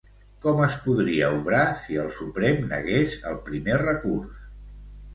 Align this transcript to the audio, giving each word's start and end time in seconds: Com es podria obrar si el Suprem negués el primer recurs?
Com 0.45 0.61
es 0.67 0.77
podria 0.85 1.27
obrar 1.41 1.61
si 1.83 2.01
el 2.05 2.11
Suprem 2.21 2.67
negués 2.75 3.17
el 3.33 3.41
primer 3.51 3.81
recurs? 3.87 4.37